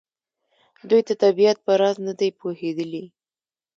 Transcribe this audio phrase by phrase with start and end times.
[0.89, 3.05] دوی د طبیعت په راز نه دي پوهېدلي.